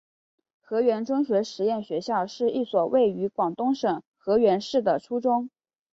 [0.61, 5.51] 河源中学实验学校是一所位于广东省河源市的初中。